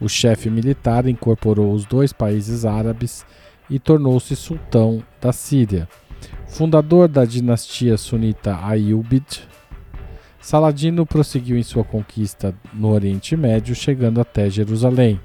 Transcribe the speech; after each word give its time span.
O 0.00 0.08
chefe 0.08 0.48
militar 0.48 1.06
incorporou 1.06 1.74
os 1.74 1.84
dois 1.84 2.10
países 2.10 2.64
árabes 2.64 3.22
e 3.68 3.78
tornou-se 3.78 4.34
sultão 4.34 5.02
da 5.20 5.30
Síria. 5.30 5.86
Fundador 6.48 7.08
da 7.08 7.26
dinastia 7.26 7.98
sunita 7.98 8.58
Ayyubid, 8.62 9.46
Saladino 10.40 11.04
prosseguiu 11.04 11.58
em 11.58 11.62
sua 11.62 11.84
conquista 11.84 12.54
no 12.72 12.88
Oriente 12.92 13.36
Médio, 13.36 13.74
chegando 13.74 14.22
até 14.22 14.48
Jerusalém 14.48 15.20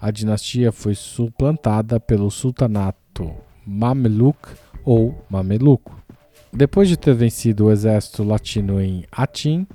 a 0.00 0.10
dinastia 0.10 0.70
foi 0.70 0.94
suplantada 0.94 1.98
pelo 1.98 2.30
sultanato 2.30 3.30
Mameluk 3.66 4.38
ou 4.84 5.24
Mameluco. 5.28 5.96
Depois 6.52 6.88
de 6.88 6.96
ter 6.96 7.14
vencido 7.14 7.66
o 7.66 7.70
exército 7.70 8.22
latino 8.22 8.80
em 8.80 9.04
Atim, 9.10 9.66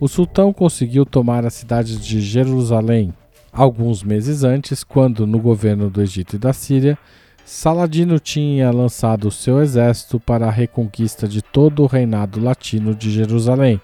o 0.00 0.08
sultão 0.08 0.52
conseguiu 0.52 1.04
tomar 1.04 1.46
a 1.46 1.50
cidade 1.50 1.96
de 1.98 2.20
Jerusalém. 2.20 3.12
Alguns 3.52 4.02
meses 4.02 4.42
antes, 4.42 4.82
quando 4.82 5.26
no 5.26 5.38
governo 5.38 5.88
do 5.88 6.02
Egito 6.02 6.34
e 6.34 6.38
da 6.38 6.52
Síria, 6.52 6.98
Saladino 7.44 8.18
tinha 8.18 8.70
lançado 8.70 9.30
seu 9.30 9.60
exército 9.60 10.18
para 10.18 10.46
a 10.46 10.50
reconquista 10.50 11.28
de 11.28 11.42
todo 11.42 11.82
o 11.82 11.86
reinado 11.86 12.40
latino 12.40 12.94
de 12.94 13.10
Jerusalém. 13.10 13.80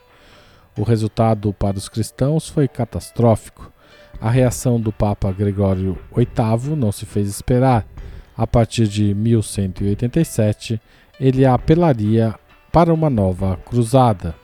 O 0.77 0.83
resultado 0.83 1.53
para 1.53 1.77
os 1.77 1.89
cristãos 1.89 2.49
foi 2.49 2.67
catastrófico. 2.67 3.71
A 4.19 4.31
reação 4.31 4.81
do 4.81 4.91
Papa 4.91 5.31
Gregório 5.33 5.99
VIII 6.15 6.77
não 6.77 6.91
se 6.91 7.05
fez 7.05 7.29
esperar. 7.29 7.87
A 8.37 8.47
partir 8.47 8.89
de 8.89 9.15
1187, 9.15 10.81
ele 11.21 11.45
apelaria 11.45 12.35
para 12.73 12.95
uma 12.95 13.11
nova 13.11 13.57
cruzada. 13.57 14.35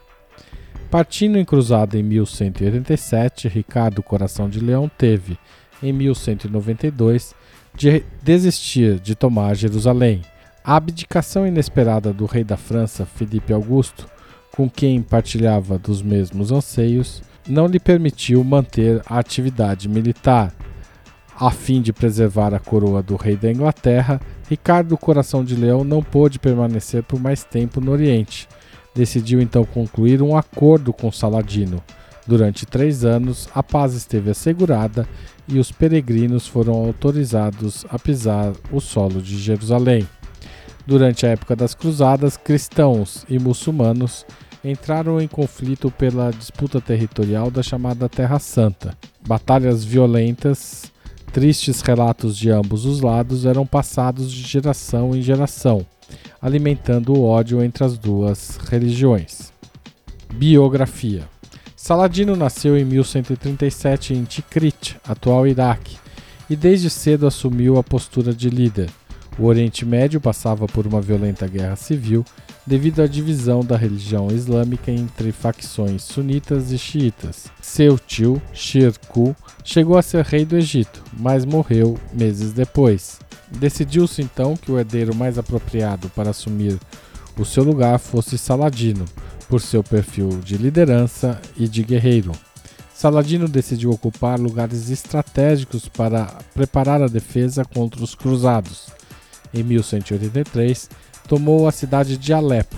Partindo 0.90 1.38
em 1.38 1.44
cruzada 1.44 1.98
em 1.98 2.02
1187, 2.02 3.48
Ricardo 3.48 4.02
Coração 4.02 4.48
de 4.48 4.60
Leão 4.60 4.88
teve, 4.88 5.38
em 5.82 5.92
1192, 5.92 7.34
de 7.74 8.04
desistir 8.22 9.00
de 9.00 9.14
tomar 9.14 9.54
Jerusalém. 9.54 10.22
A 10.64 10.76
abdicação 10.76 11.46
inesperada 11.46 12.12
do 12.12 12.24
rei 12.24 12.44
da 12.44 12.56
França, 12.56 13.06
Felipe 13.06 13.52
Augusto, 13.52 14.06
com 14.54 14.68
quem 14.70 15.02
partilhava 15.02 15.78
dos 15.78 16.00
mesmos 16.02 16.50
anseios, 16.50 17.22
não 17.48 17.66
lhe 17.66 17.78
permitiu 17.78 18.42
manter 18.42 19.02
a 19.06 19.18
atividade 19.18 19.88
militar. 19.88 20.52
A 21.38 21.50
fim 21.50 21.82
de 21.82 21.92
preservar 21.92 22.54
a 22.54 22.58
coroa 22.58 23.02
do 23.02 23.14
rei 23.14 23.36
da 23.36 23.50
Inglaterra, 23.50 24.20
Ricardo 24.48 24.96
Coração 24.96 25.44
de 25.44 25.54
Leão 25.54 25.84
não 25.84 26.02
pôde 26.02 26.38
permanecer 26.38 27.02
por 27.02 27.20
mais 27.20 27.44
tempo 27.44 27.80
no 27.80 27.92
Oriente. 27.92 28.48
Decidiu 28.94 29.40
então 29.40 29.64
concluir 29.64 30.22
um 30.22 30.36
acordo 30.36 30.92
com 30.92 31.12
Saladino. 31.12 31.82
Durante 32.26 32.64
três 32.66 33.04
anos, 33.04 33.48
a 33.54 33.62
paz 33.62 33.94
esteve 33.94 34.30
assegurada 34.30 35.06
e 35.46 35.58
os 35.58 35.70
peregrinos 35.70 36.46
foram 36.46 36.74
autorizados 36.74 37.84
a 37.88 37.98
pisar 37.98 38.52
o 38.72 38.80
solo 38.80 39.20
de 39.20 39.38
Jerusalém. 39.38 40.08
Durante 40.86 41.26
a 41.26 41.30
época 41.30 41.54
das 41.54 41.74
Cruzadas, 41.74 42.36
cristãos 42.36 43.24
e 43.28 43.38
muçulmanos 43.38 44.24
entraram 44.70 45.20
em 45.20 45.28
conflito 45.28 45.90
pela 45.90 46.30
disputa 46.30 46.80
territorial 46.80 47.50
da 47.50 47.62
chamada 47.62 48.08
Terra 48.08 48.38
Santa. 48.38 48.96
Batalhas 49.26 49.84
violentas, 49.84 50.92
tristes 51.32 51.80
relatos 51.80 52.36
de 52.36 52.50
ambos 52.50 52.84
os 52.84 53.00
lados 53.00 53.46
eram 53.46 53.66
passados 53.66 54.30
de 54.30 54.42
geração 54.42 55.14
em 55.14 55.22
geração, 55.22 55.86
alimentando 56.40 57.12
o 57.14 57.24
ódio 57.24 57.62
entre 57.62 57.84
as 57.84 57.96
duas 57.96 58.56
religiões. 58.68 59.52
Biografia 60.32 61.28
Saladino 61.86 62.34
nasceu 62.34 62.76
em 62.76 62.84
1137 62.84 64.12
em 64.12 64.24
Tikrit, 64.24 64.96
atual 65.06 65.46
Iraque, 65.46 65.96
e 66.50 66.56
desde 66.56 66.90
cedo 66.90 67.28
assumiu 67.28 67.78
a 67.78 67.82
postura 67.84 68.34
de 68.34 68.50
líder. 68.50 68.90
O 69.38 69.44
Oriente 69.44 69.84
Médio 69.84 70.20
passava 70.20 70.66
por 70.66 70.86
uma 70.86 71.00
violenta 71.00 71.46
guerra 71.46 71.76
civil 71.76 72.24
devido 72.66 73.02
à 73.02 73.06
divisão 73.06 73.60
da 73.60 73.76
religião 73.76 74.28
islâmica 74.28 74.90
entre 74.90 75.30
facções 75.30 76.02
sunitas 76.02 76.72
e 76.72 76.78
xiitas. 76.78 77.46
Seu 77.60 77.98
tio, 77.98 78.40
Shirkuh, 78.52 79.36
chegou 79.62 79.98
a 79.98 80.02
ser 80.02 80.24
rei 80.24 80.44
do 80.44 80.56
Egito, 80.56 81.02
mas 81.12 81.44
morreu 81.44 81.98
meses 82.12 82.52
depois. 82.52 83.20
Decidiu-se 83.50 84.22
então 84.22 84.56
que 84.56 84.72
o 84.72 84.78
herdeiro 84.78 85.14
mais 85.14 85.38
apropriado 85.38 86.08
para 86.08 86.30
assumir 86.30 86.78
o 87.38 87.44
seu 87.44 87.62
lugar 87.62 87.98
fosse 87.98 88.38
Saladino, 88.38 89.04
por 89.48 89.60
seu 89.60 89.84
perfil 89.84 90.40
de 90.42 90.56
liderança 90.56 91.40
e 91.56 91.68
de 91.68 91.82
guerreiro. 91.82 92.32
Saladino 92.92 93.46
decidiu 93.46 93.90
ocupar 93.90 94.40
lugares 94.40 94.88
estratégicos 94.90 95.86
para 95.88 96.24
preparar 96.54 97.02
a 97.02 97.06
defesa 97.06 97.64
contra 97.64 98.02
os 98.02 98.14
cruzados. 98.14 98.86
Em 99.52 99.62
1183, 99.62 100.90
tomou 101.28 101.66
a 101.66 101.72
cidade 101.72 102.16
de 102.16 102.32
Alepo 102.32 102.76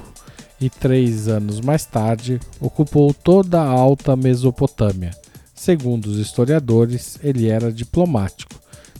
e 0.60 0.68
três 0.68 1.28
anos 1.28 1.60
mais 1.60 1.84
tarde 1.84 2.40
ocupou 2.60 3.14
toda 3.14 3.60
a 3.60 3.68
Alta 3.68 4.16
Mesopotâmia. 4.16 5.10
Segundo 5.54 6.06
os 6.06 6.18
historiadores, 6.18 7.18
ele 7.22 7.48
era 7.48 7.72
diplomático, 7.72 8.54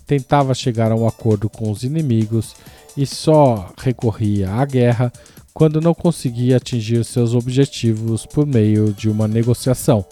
tentava 0.07 0.55
chegar 0.55 0.91
a 0.91 0.97
um 0.97 1.07
acordo 1.07 1.49
com 1.49 1.71
os 1.71 1.83
inimigos 1.83 2.55
e 2.97 3.07
só 3.07 3.73
recorria 3.79 4.51
à 4.51 4.65
guerra 4.65 5.13
quando 5.53 5.81
não 5.81 5.95
conseguia 5.95 6.57
atingir 6.57 7.05
seus 7.05 7.35
objetivos 7.35 8.25
por 8.25 8.47
meio 8.47 8.93
de 8.93 9.09
uma 9.09 9.27
negociação. 9.27 10.05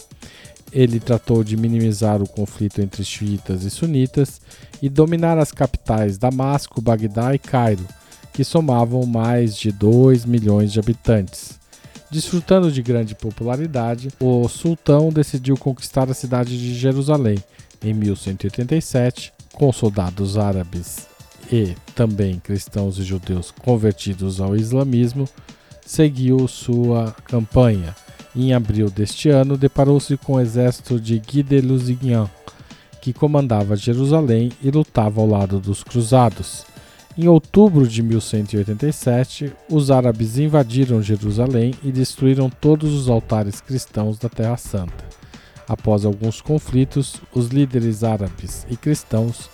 Ele 0.71 0.99
tratou 0.99 1.43
de 1.43 1.55
minimizar 1.55 2.21
o 2.21 2.27
conflito 2.27 2.81
entre 2.81 3.03
xiitas 3.03 3.63
e 3.63 3.69
sunitas 3.69 4.41
e 4.81 4.89
dominar 4.89 5.37
as 5.37 5.51
capitais 5.51 6.17
Damasco, 6.17 6.81
Bagdá 6.81 7.33
e 7.33 7.39
Cairo, 7.39 7.85
que 8.33 8.43
somavam 8.43 9.05
mais 9.05 9.55
de 9.55 9.71
2 9.71 10.25
milhões 10.25 10.71
de 10.71 10.79
habitantes. 10.79 11.57
Desfrutando 12.11 12.71
de 12.71 12.81
grande 12.81 13.15
popularidade, 13.15 14.09
o 14.19 14.47
sultão 14.47 15.09
decidiu 15.09 15.57
conquistar 15.57 16.09
a 16.09 16.13
cidade 16.13 16.57
de 16.57 16.73
Jerusalém 16.75 17.37
em 17.83 17.93
1187, 17.93 19.33
com 19.53 19.71
soldados 19.71 20.37
árabes 20.37 21.07
e 21.51 21.75
também 21.95 22.39
cristãos 22.39 22.97
e 22.97 23.03
judeus 23.03 23.51
convertidos 23.51 24.39
ao 24.39 24.55
islamismo, 24.55 25.27
seguiu 25.85 26.47
sua 26.47 27.15
campanha. 27.25 27.95
Em 28.39 28.53
abril 28.53 28.87
deste 28.91 29.29
ano, 29.29 29.57
deparou-se 29.57 30.15
com 30.15 30.33
o 30.33 30.39
exército 30.39 30.99
de 30.99 31.17
Guy 31.17 31.41
de 31.41 31.59
Lusignan, 31.59 32.29
que 33.01 33.11
comandava 33.11 33.75
Jerusalém 33.75 34.51
e 34.61 34.69
lutava 34.69 35.19
ao 35.19 35.27
lado 35.27 35.59
dos 35.59 35.83
cruzados. 35.83 36.63
Em 37.17 37.27
outubro 37.27 37.87
de 37.87 38.03
1187, 38.03 39.51
os 39.67 39.89
árabes 39.89 40.37
invadiram 40.37 41.01
Jerusalém 41.01 41.73
e 41.83 41.91
destruíram 41.91 42.47
todos 42.47 42.93
os 42.93 43.09
altares 43.09 43.59
cristãos 43.59 44.19
da 44.19 44.29
Terra 44.29 44.55
Santa. 44.55 45.03
Após 45.67 46.05
alguns 46.05 46.39
conflitos, 46.39 47.15
os 47.33 47.47
líderes 47.47 48.03
árabes 48.03 48.67
e 48.69 48.77
cristãos 48.77 49.49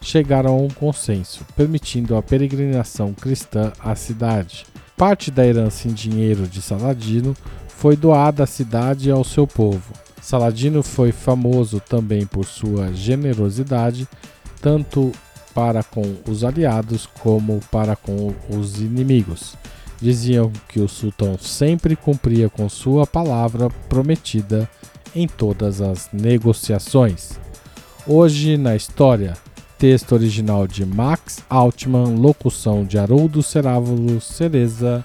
chegaram 0.00 0.54
a 0.54 0.56
um 0.56 0.68
consenso, 0.68 1.44
permitindo 1.54 2.16
a 2.16 2.22
peregrinação 2.22 3.12
cristã 3.12 3.74
à 3.78 3.94
cidade. 3.94 4.64
Parte 4.96 5.30
da 5.30 5.46
herança 5.46 5.86
em 5.86 5.92
dinheiro 5.92 6.46
de 6.46 6.62
Saladino 6.62 7.36
foi 7.76 7.96
doada 7.96 8.44
à 8.44 8.46
cidade 8.46 9.10
ao 9.10 9.24
seu 9.24 9.46
povo. 9.46 9.92
Saladino 10.20 10.82
foi 10.82 11.10
famoso 11.10 11.80
também 11.80 12.24
por 12.24 12.44
sua 12.44 12.92
generosidade, 12.92 14.08
tanto 14.60 15.12
para 15.52 15.82
com 15.82 16.16
os 16.28 16.44
aliados 16.44 17.06
como 17.20 17.60
para 17.70 17.96
com 17.96 18.34
os 18.48 18.80
inimigos. 18.80 19.54
Diziam 20.00 20.50
que 20.68 20.80
o 20.80 20.88
sultão 20.88 21.36
sempre 21.38 21.94
cumpria 21.94 22.48
com 22.48 22.68
sua 22.68 23.06
palavra 23.06 23.68
prometida 23.88 24.68
em 25.14 25.26
todas 25.26 25.80
as 25.80 26.08
negociações. 26.12 27.38
Hoje 28.06 28.56
na 28.56 28.74
história, 28.74 29.34
texto 29.78 30.12
original 30.12 30.66
de 30.66 30.84
Max 30.84 31.42
Altman, 31.48 32.14
locução 32.16 32.84
de 32.84 32.98
Haroldo 32.98 33.42
Cerávulo 33.42 34.20
Cereza, 34.20 35.04